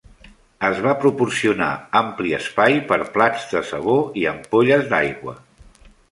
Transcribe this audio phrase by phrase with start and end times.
[0.67, 1.67] Es va proporcionar
[1.99, 5.35] ampli espai per plats de sabó i ampolles d'aigua.